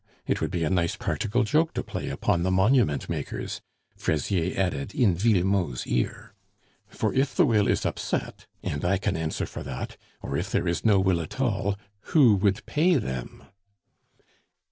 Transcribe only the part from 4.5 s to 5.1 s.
added